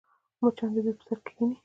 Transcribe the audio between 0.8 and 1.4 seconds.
جوس پر سر